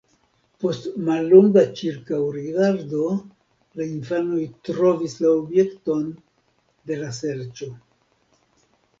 [0.61, 3.01] Post mallonga ĉirkaŭrigardo
[3.79, 6.07] la infanoj trovis la objekton
[6.93, 7.69] de la serĉo.